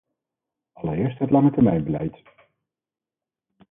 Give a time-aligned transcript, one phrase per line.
[0.73, 2.21] Allereerst het langetermijnbeleid.